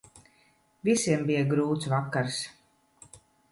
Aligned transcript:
Visiem 0.89 1.27
bija 1.27 1.45
grūts 1.53 1.93
vakars. 1.93 2.41